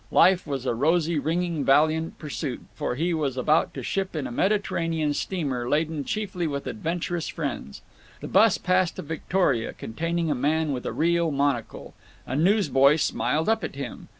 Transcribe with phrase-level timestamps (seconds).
[0.09, 4.31] Life was a rosy ringing valiant pursuit, for he was about to ship on a
[4.31, 7.83] Mediterranean steamer laden chiefly with adventurous friends.
[8.19, 11.93] The bus passed a victoria containing a man with a real monocle.
[12.25, 14.07] A newsboy smiled up at him.